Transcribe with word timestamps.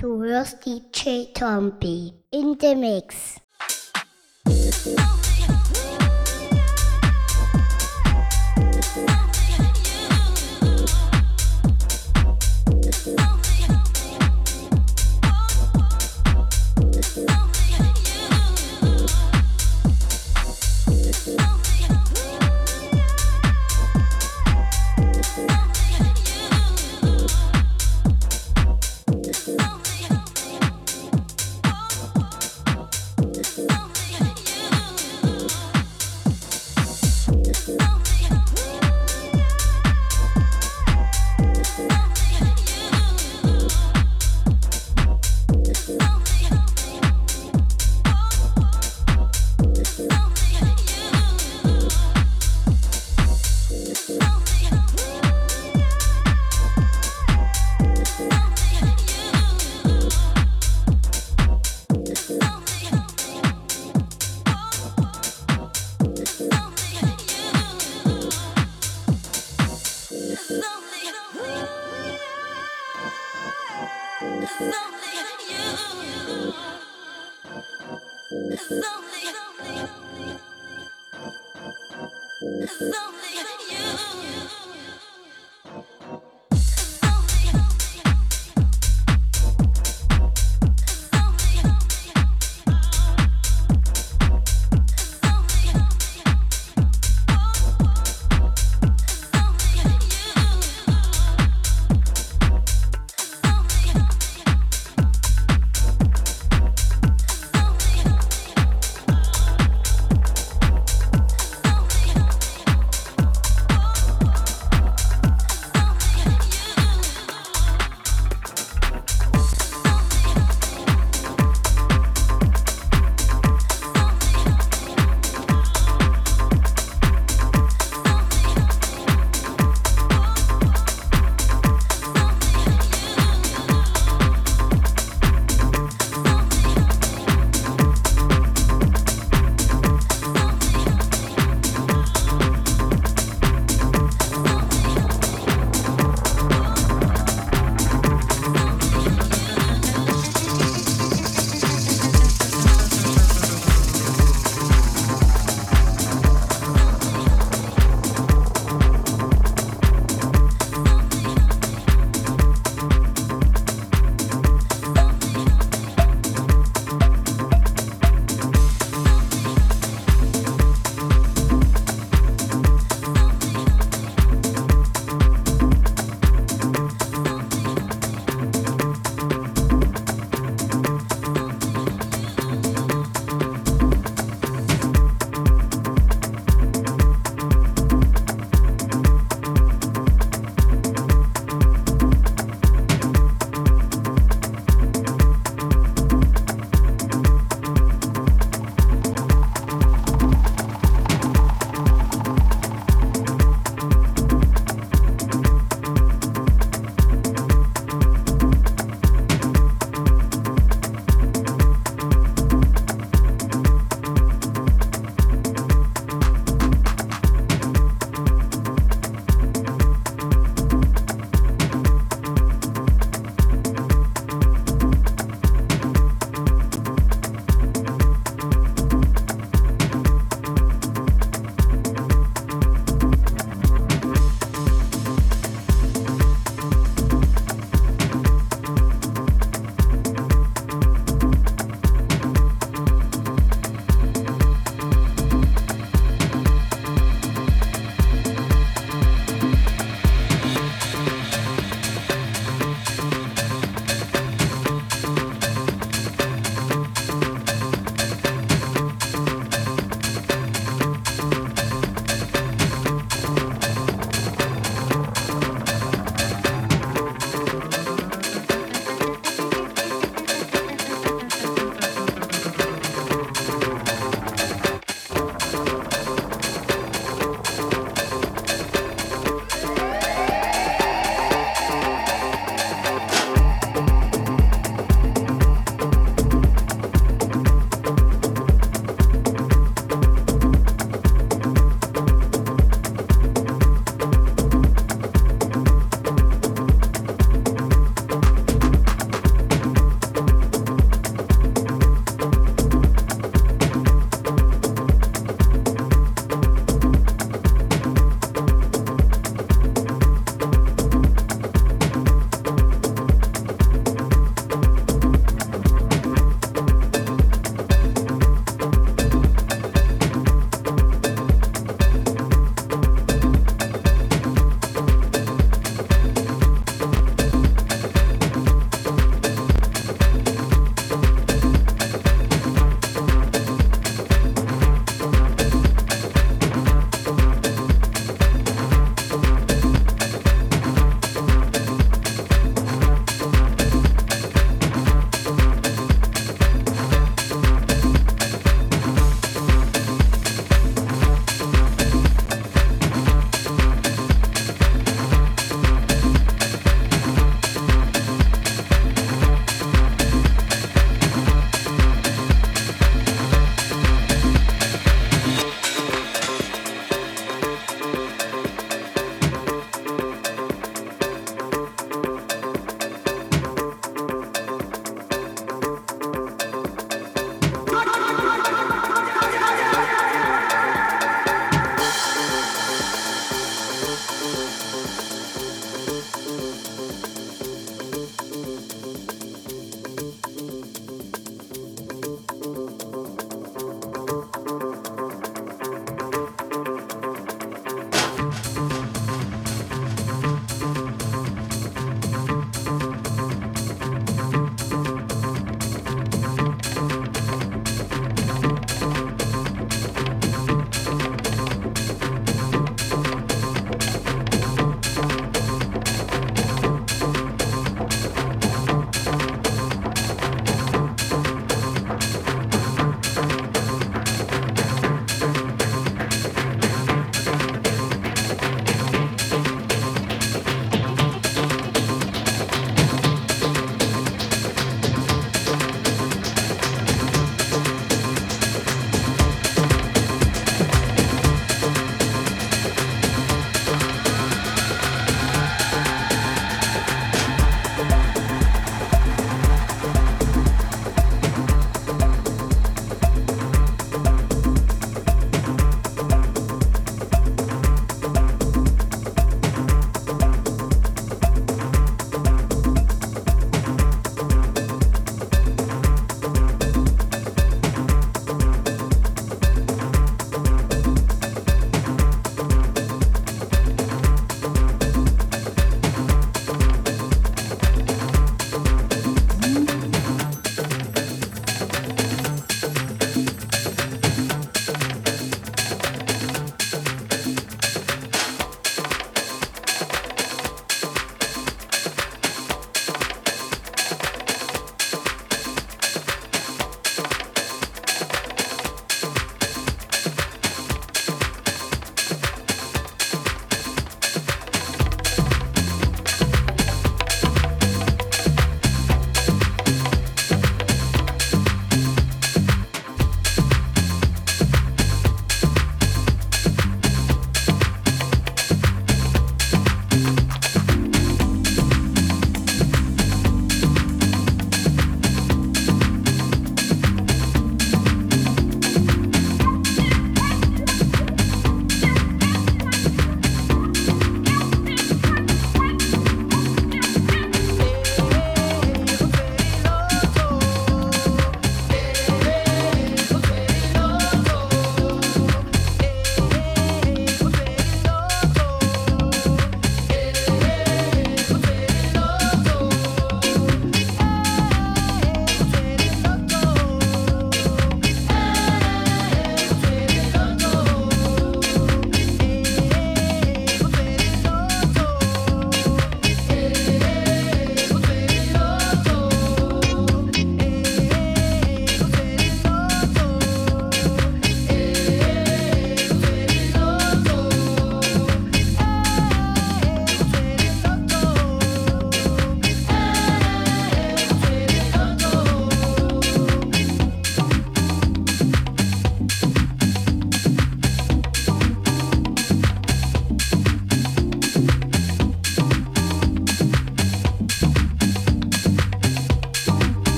Du 0.00 0.22
hörst 0.22 0.64
DJ 0.64 1.30
Tombi 1.34 2.14
in 2.30 2.56
the 2.58 2.74
Mix. 2.74 3.36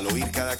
Al 0.00 0.06
oír 0.06 0.30
cada 0.30 0.56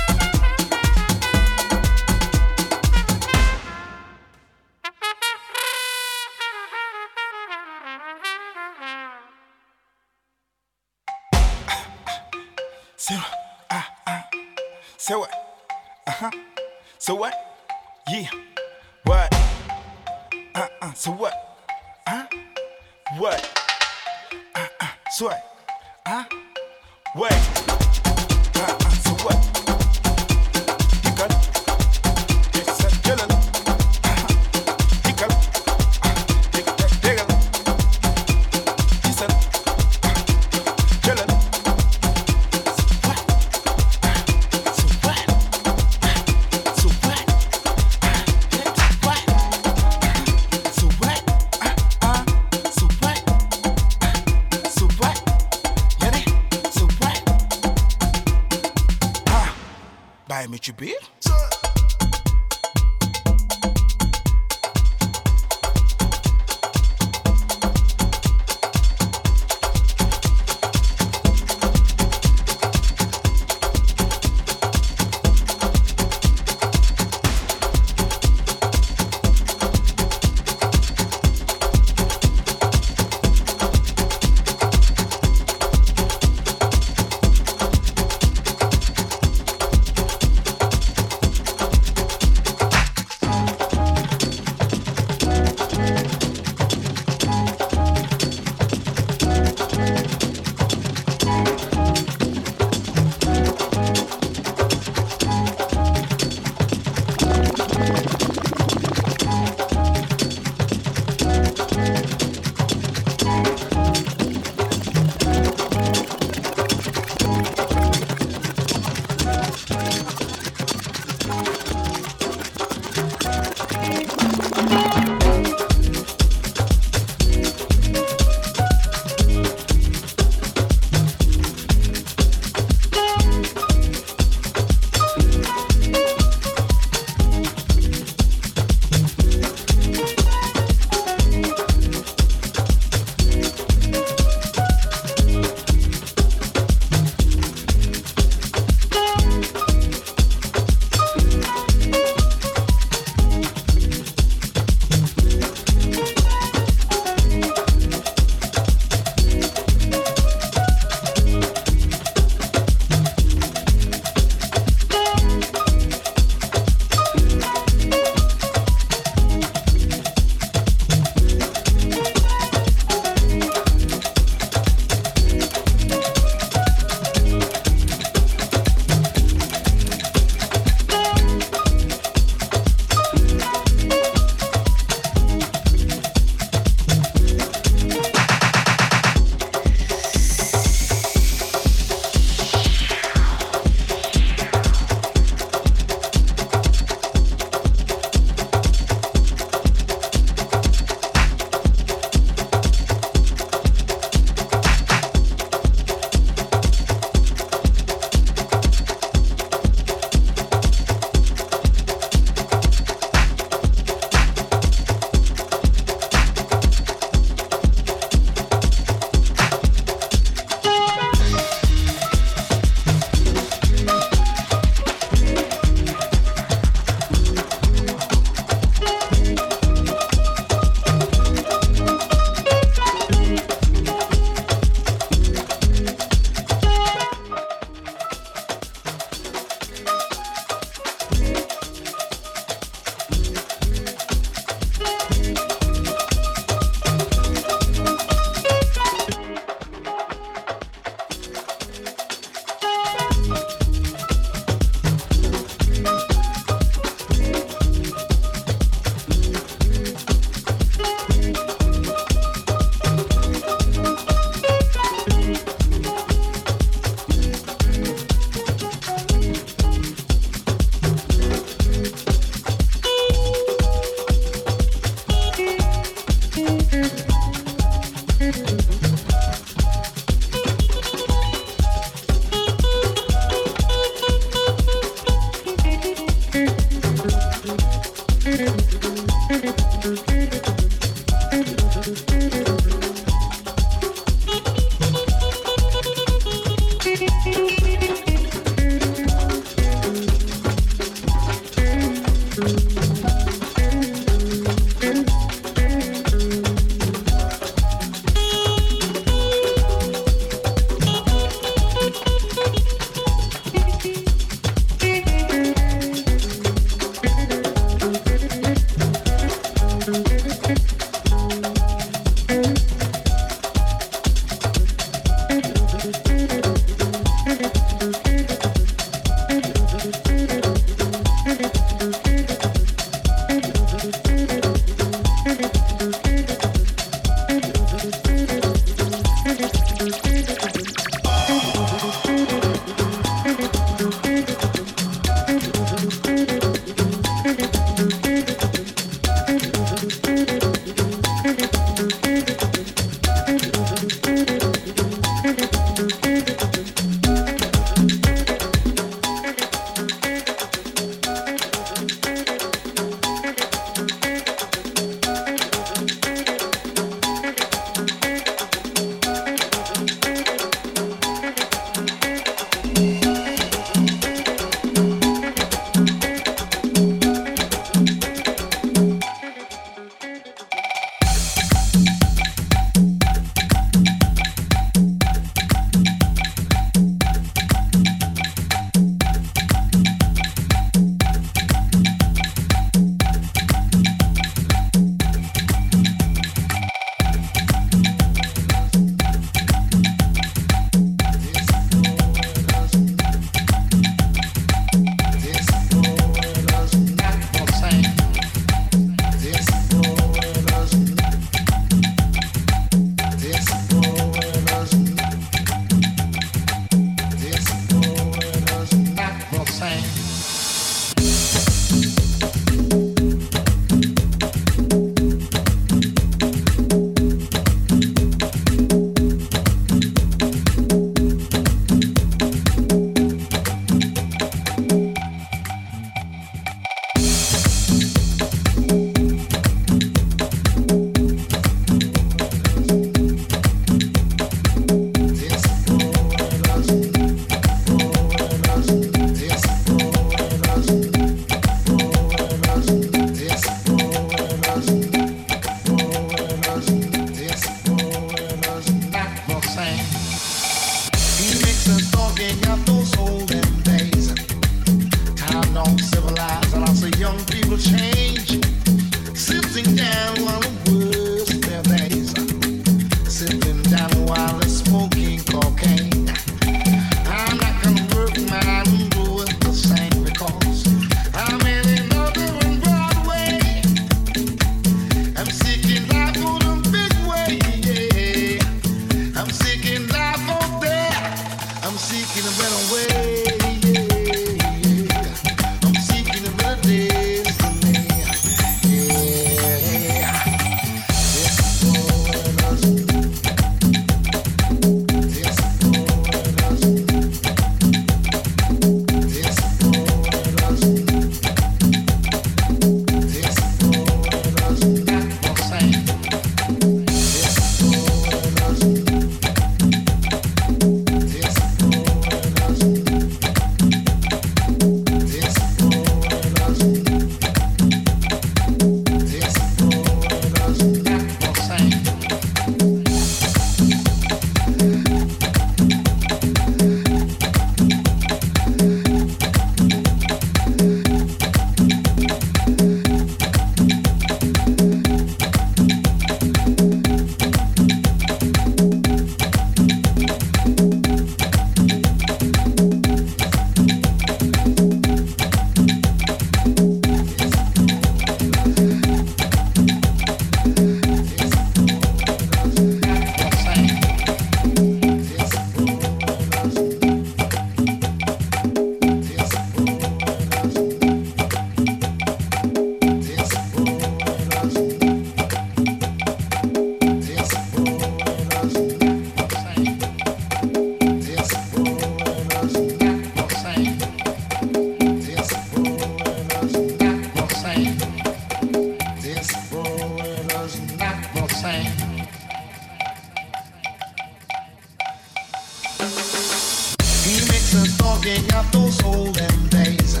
thinking 598.08 598.34
of 598.34 598.50
those 598.52 598.82
olden 598.84 599.48
days. 599.48 600.00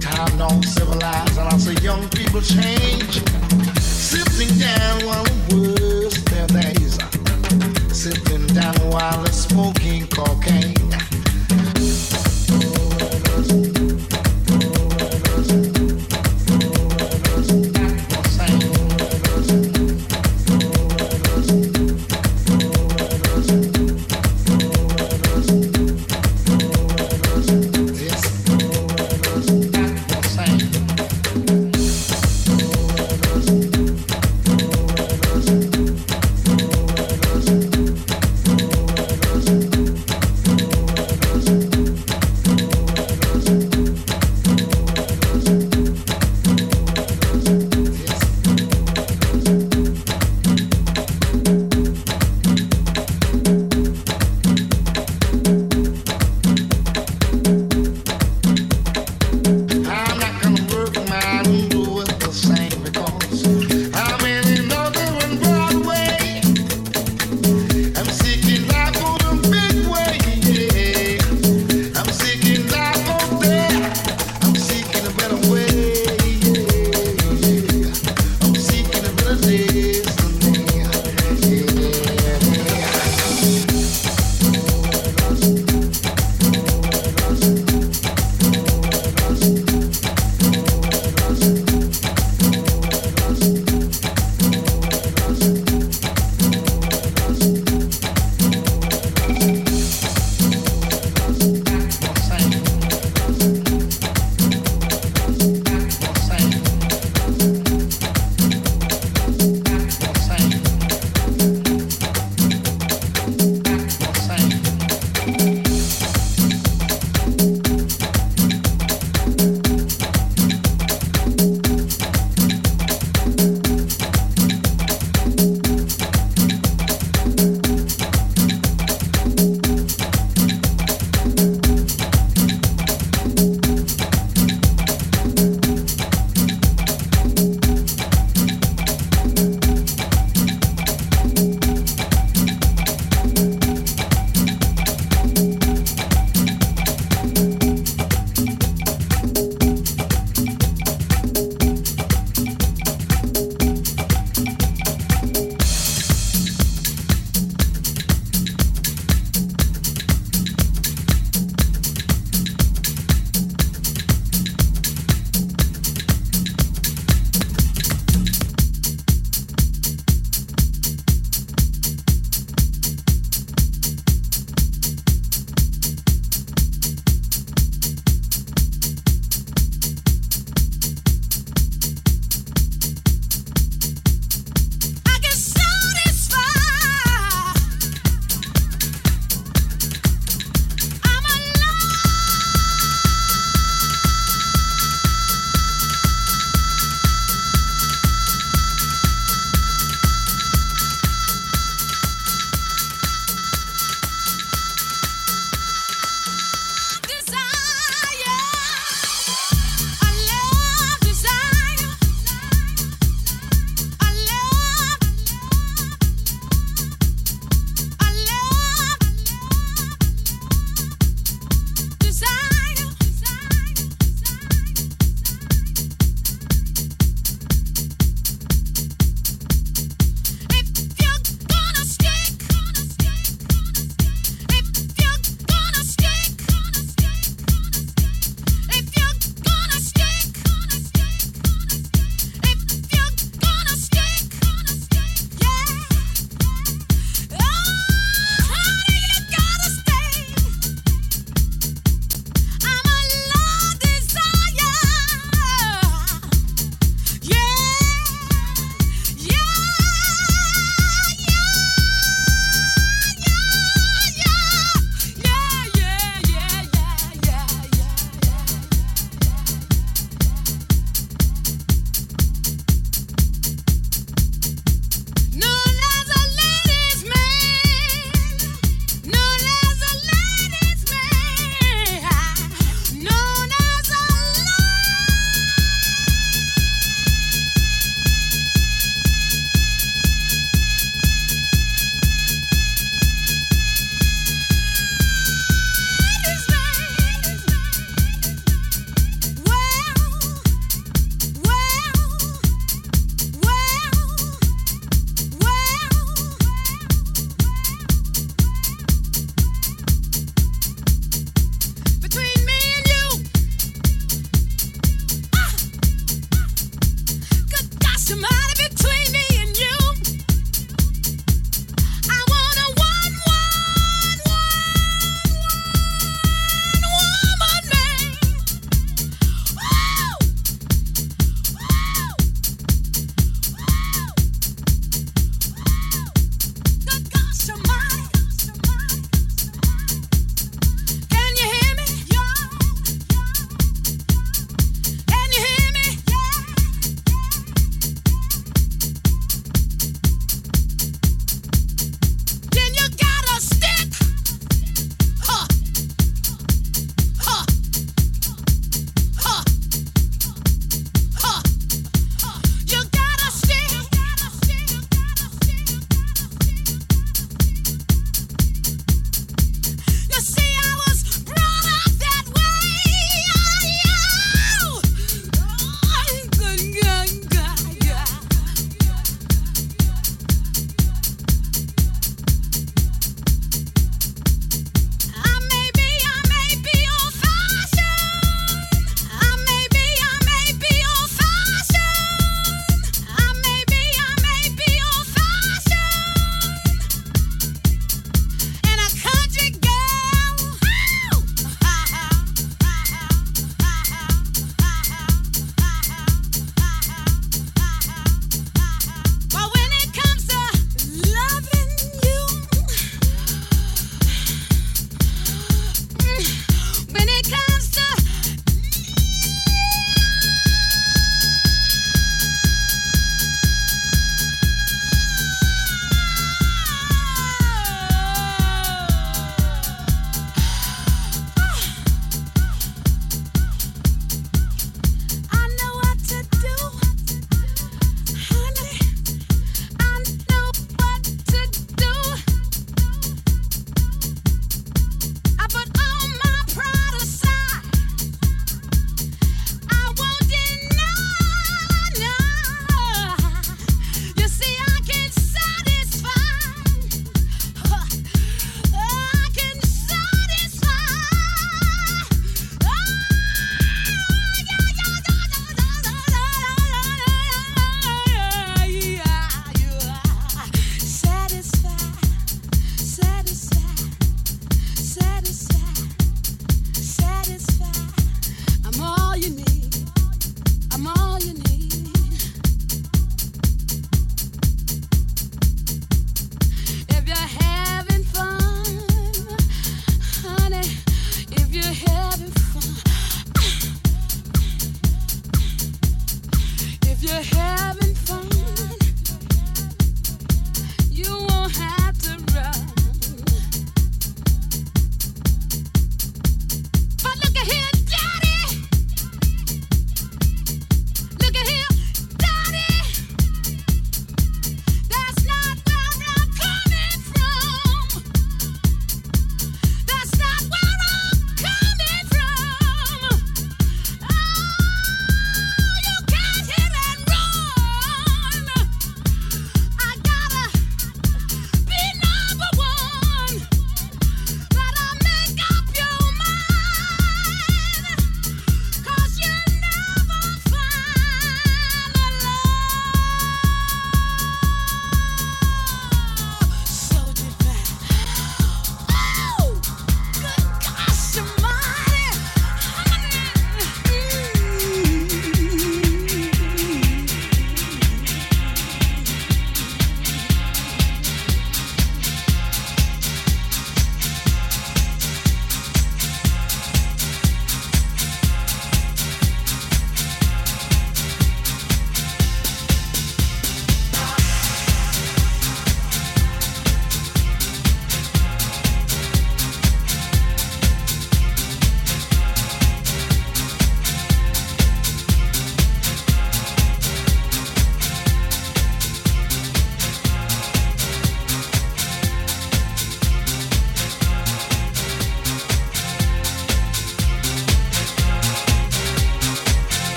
Time 0.00 0.38
don't 0.38 0.64
civilize, 0.64 1.36
and 1.38 1.48
I 1.48 1.56
see 1.56 1.74
young 1.84 2.08
people 2.08 2.40
change. 2.40 3.22
Sifting 3.78 4.52
down 4.58 5.06
one 5.06 5.30
worst 5.50 6.24
their 6.26 6.46
days. 6.48 6.98
Sifting 7.92 8.46
down 8.48 8.74
while 8.90 9.24
smoking 9.26 10.06
cocaine. 10.08 10.75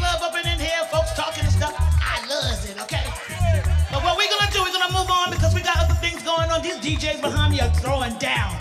love 0.00 0.22
up 0.22 0.34
in 0.34 0.58
here, 0.58 0.84
folks 0.90 1.12
talking 1.14 1.44
and 1.44 1.52
stuff. 1.52 1.74
I 1.78 2.24
love 2.28 2.64
it, 2.64 2.80
okay? 2.82 3.06
But 3.90 4.02
what 4.04 4.16
we're 4.16 4.30
gonna 4.30 4.50
do, 4.52 4.62
we're 4.62 4.72
gonna 4.72 4.92
move 4.92 5.10
on 5.10 5.30
because 5.30 5.54
we 5.54 5.62
got 5.62 5.78
other 5.78 5.94
things 5.94 6.22
going 6.22 6.50
on. 6.50 6.62
These 6.62 6.78
DJs 6.78 7.20
behind 7.20 7.52
me 7.52 7.60
are 7.60 7.72
throwing 7.74 8.16
down. 8.18 8.56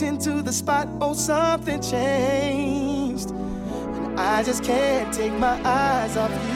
walked 0.00 0.02
into 0.02 0.42
the 0.42 0.52
spot, 0.52 0.88
oh, 1.00 1.14
something 1.14 1.80
changed. 1.80 3.30
And 3.30 4.18
I 4.18 4.42
just 4.42 4.64
can't 4.64 5.12
take 5.12 5.32
my 5.32 5.60
eyes 5.64 6.16
off 6.16 6.30
you. 6.30 6.49